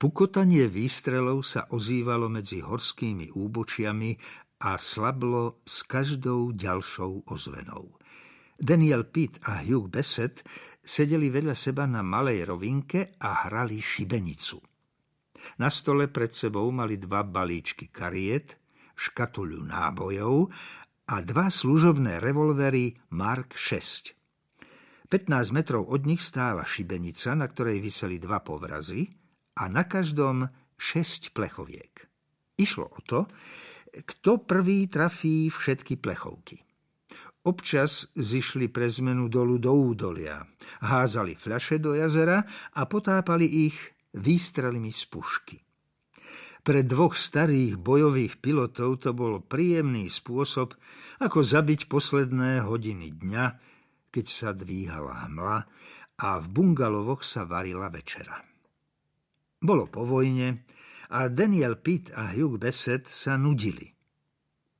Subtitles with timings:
[0.00, 4.16] Pukotanie výstrelov sa ozývalo medzi horskými úbočiami
[4.64, 8.00] a slablo s každou ďalšou ozvenou.
[8.56, 10.40] Daniel Pitt a Hugh Bassett
[10.80, 14.56] sedeli vedľa seba na malej rovinke a hrali šibenicu.
[15.60, 18.56] Na stole pred sebou mali dva balíčky kariet,
[18.96, 20.48] škatuľu nábojov
[21.12, 24.16] a dva služobné revolvery Mark 6.
[25.12, 29.04] 15 metrov od nich stála šibenica, na ktorej vyseli dva povrazy–
[29.60, 30.48] a na každom
[30.80, 32.08] šesť plechoviek.
[32.56, 33.28] Išlo o to,
[33.92, 36.64] kto prvý trafí všetky plechovky.
[37.44, 40.44] Občas zišli pre zmenu dolu do údolia,
[40.84, 42.44] házali fľaše do jazera
[42.76, 43.76] a potápali ich
[44.12, 45.56] výstrelmi z pušky.
[46.60, 50.76] Pre dvoch starých bojových pilotov to bol príjemný spôsob,
[51.24, 53.46] ako zabiť posledné hodiny dňa,
[54.12, 55.58] keď sa dvíhala hmla
[56.20, 58.49] a v bungalovoch sa varila večera.
[59.60, 60.64] Bolo po vojne
[61.12, 63.92] a Daniel Pitt a Hugh Bassett sa nudili.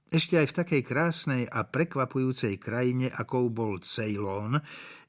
[0.09, 4.57] Ešte aj v takej krásnej a prekvapujúcej krajine, akou bol Ceylon,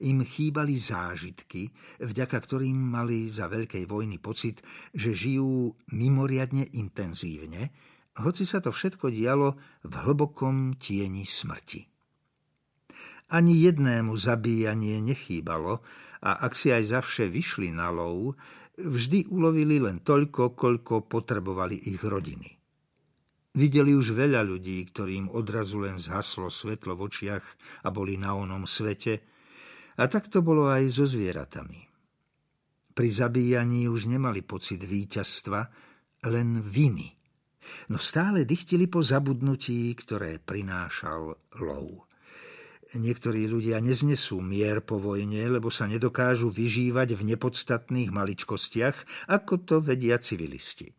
[0.04, 1.72] im chýbali zážitky,
[2.04, 4.60] vďaka ktorým mali za veľkej vojny pocit,
[4.92, 7.72] že žijú mimoriadne intenzívne,
[8.20, 9.56] hoci sa to všetko dialo
[9.88, 11.88] v hlbokom tieni smrti.
[13.32, 15.80] Ani jednému zabíjanie nechýbalo
[16.22, 18.36] a ak si aj zavše vyšli na lov,
[18.86, 22.50] vždy ulovili len toľko, koľko potrebovali ich rodiny.
[23.52, 27.46] Videli už veľa ľudí, ktorým odrazu len zhaslo svetlo v očiach
[27.84, 29.20] a boli na onom svete,
[30.00, 31.84] a tak to bolo aj so zvieratami.
[32.92, 35.68] Pri zabíjaní už nemali pocit víťazstva,
[36.32, 37.12] len viny.
[37.92, 42.11] No stále dychtili po zabudnutí, ktoré prinášal lov.
[42.92, 49.76] Niektorí ľudia neznesú mier po vojne, lebo sa nedokážu vyžívať v nepodstatných maličkostiach, ako to
[49.80, 50.92] vedia civilisti.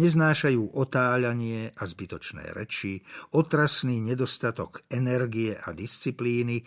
[0.00, 3.04] Neznášajú otáľanie a zbytočné reči,
[3.36, 6.64] otrasný nedostatok energie a disciplíny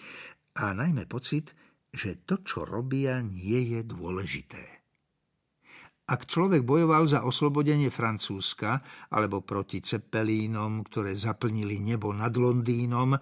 [0.62, 1.58] a najmä pocit,
[1.90, 4.62] že to, čo robia, nie je dôležité.
[6.04, 13.16] Ak človek bojoval za oslobodenie Francúzska alebo proti cepelínom, ktoré zaplnili nebo nad Londýnom,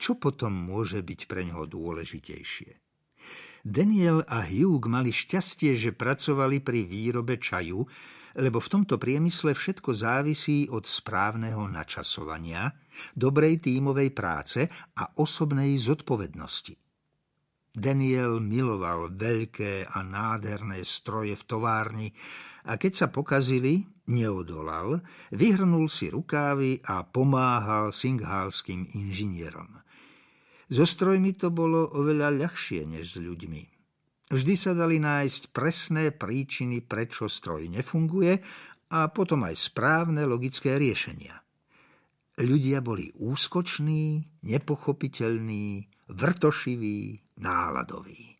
[0.00, 2.86] čo potom môže byť pre neho dôležitejšie?
[3.66, 7.82] Daniel a Hugh mali šťastie, že pracovali pri výrobe čaju,
[8.38, 12.70] lebo v tomto priemysle všetko závisí od správneho načasovania,
[13.18, 16.85] dobrej tímovej práce a osobnej zodpovednosti.
[17.76, 22.08] Daniel miloval veľké a nádherné stroje v továrni
[22.64, 25.04] a keď sa pokazili, neodolal,
[25.36, 29.76] vyhrnul si rukávy a pomáhal singhálským inžinierom.
[30.72, 33.62] So strojmi to bolo oveľa ľahšie než s ľuďmi.
[34.32, 38.40] Vždy sa dali nájsť presné príčiny, prečo stroj nefunguje
[38.96, 41.44] a potom aj správne logické riešenia.
[42.40, 48.36] Ľudia boli úskoční, nepochopiteľní, vrtošivý, náladový.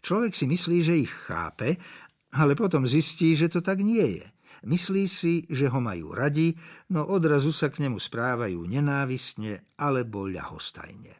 [0.00, 1.76] Človek si myslí, že ich chápe,
[2.34, 4.26] ale potom zistí, že to tak nie je.
[4.60, 6.52] Myslí si, že ho majú radi,
[6.92, 11.16] no odrazu sa k nemu správajú nenávistne alebo ľahostajne.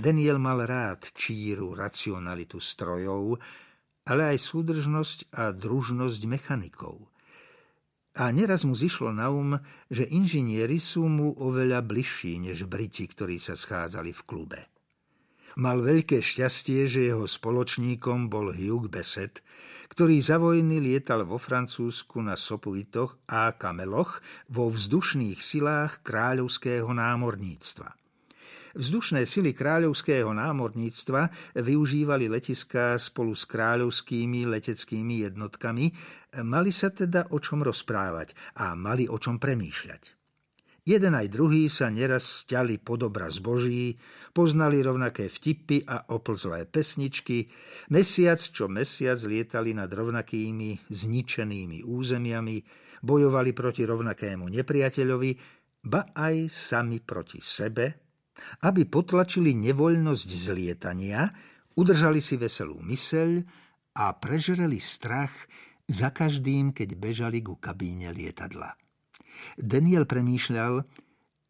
[0.00, 3.38] Daniel mal rád číru racionalitu strojov,
[4.08, 7.12] ale aj súdržnosť a družnosť mechanikov.
[8.14, 9.58] A neraz mu zišlo na um,
[9.90, 14.60] že inžinieri sú mu oveľa bližší než Briti, ktorí sa schádzali v klube.
[15.54, 19.38] Mal veľké šťastie, že jeho spoločníkom bol Hugh Bassett,
[19.86, 24.18] ktorý za vojny lietal vo Francúzsku na Sopuitoch a Kameloch
[24.50, 27.86] vo vzdušných silách kráľovského námorníctva.
[28.74, 31.30] Vzdušné sily kráľovského námorníctva
[31.62, 35.94] využívali letiská spolu s kráľovskými leteckými jednotkami,
[36.42, 40.23] mali sa teda o čom rozprávať a mali o čom premýšľať.
[40.84, 43.96] Jeden aj druhý sa neraz stiali pod obraz Boží,
[44.36, 47.48] poznali rovnaké vtipy a oplzlé pesničky,
[47.88, 52.56] mesiac čo mesiac lietali nad rovnakými zničenými územiami,
[53.00, 55.32] bojovali proti rovnakému nepriateľovi,
[55.88, 58.04] ba aj sami proti sebe,
[58.68, 61.24] aby potlačili nevoľnosť zlietania,
[61.80, 63.30] udržali si veselú myseľ
[64.04, 65.32] a prežreli strach
[65.88, 68.83] za každým, keď bežali ku kabíne lietadla.
[69.56, 70.84] Daniel premýšľal,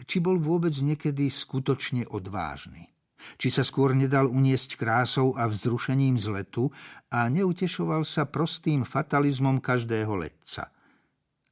[0.04, 2.90] či bol vôbec niekedy skutočne odvážny.
[3.40, 6.68] Či sa skôr nedal uniesť krásou a vzrušením z letu
[7.08, 10.68] a neutešoval sa prostým fatalizmom každého letca.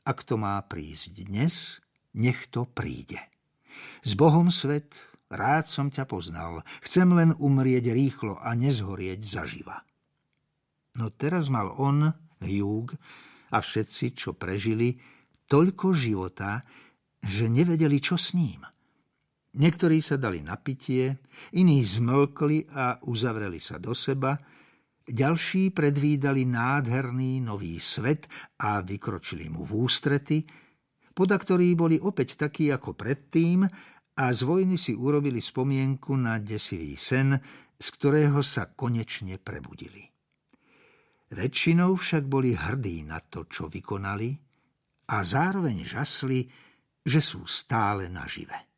[0.05, 1.81] Ak to má prísť dnes,
[2.13, 3.17] nech to príde.
[4.05, 4.93] S Bohom svet,
[5.33, 9.81] rád som ťa poznal, chcem len umrieť rýchlo a nezhorieť zaživa.
[11.01, 12.13] No teraz mal on,
[12.45, 12.93] Hugh,
[13.53, 15.01] a všetci, čo prežili,
[15.53, 16.65] toľko života,
[17.21, 18.65] že nevedeli, čo s ním.
[19.53, 21.21] Niektorí sa dali na pitie,
[21.53, 24.33] iní zmlkli a uzavreli sa do seba,
[25.05, 28.33] ďalší predvídali nádherný nový svet
[28.65, 30.41] a vykročili mu v ústrety,
[31.13, 33.69] poda ktorí boli opäť takí ako predtým
[34.17, 37.37] a z vojny si urobili spomienku na desivý sen,
[37.77, 40.01] z ktorého sa konečne prebudili.
[41.29, 44.52] Väčšinou však boli hrdí na to, čo vykonali
[45.09, 46.47] a zároveň žasli,
[47.03, 48.72] že sú stále nažive.